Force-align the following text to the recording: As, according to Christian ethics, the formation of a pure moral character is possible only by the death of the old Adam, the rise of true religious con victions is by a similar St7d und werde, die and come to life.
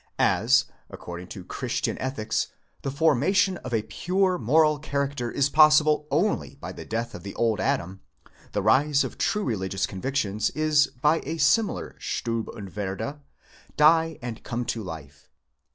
As, 0.17 0.65
according 0.89 1.27
to 1.27 1.43
Christian 1.45 1.95
ethics, 1.99 2.47
the 2.81 2.89
formation 2.89 3.57
of 3.57 3.71
a 3.71 3.83
pure 3.83 4.39
moral 4.39 4.79
character 4.79 5.29
is 5.29 5.47
possible 5.47 6.07
only 6.09 6.55
by 6.55 6.71
the 6.71 6.85
death 6.85 7.13
of 7.13 7.21
the 7.21 7.35
old 7.35 7.59
Adam, 7.59 8.01
the 8.53 8.63
rise 8.63 9.03
of 9.03 9.19
true 9.19 9.43
religious 9.43 9.85
con 9.85 10.01
victions 10.01 10.49
is 10.55 10.87
by 10.87 11.21
a 11.23 11.37
similar 11.37 11.95
St7d 11.99 12.47
und 12.57 12.75
werde, 12.75 13.19
die 13.77 14.17
and 14.23 14.43
come 14.43 14.65
to 14.65 14.81
life. 14.81 15.29